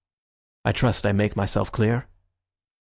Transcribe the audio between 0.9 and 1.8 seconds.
I make myself